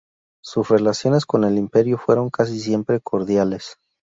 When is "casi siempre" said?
2.31-3.01